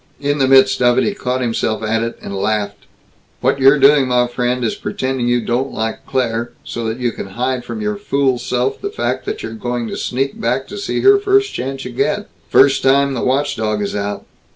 [0.19, 2.87] In the midst of it, he caught himself at it, and laughed.
[3.39, 7.27] "What you're doing, my friend, is pretending you don't like Claire, so that you can
[7.27, 11.01] hide from your fool self the fact that you're going to sneak back to see
[11.01, 14.25] her the first chance you get first time the watch dog is out.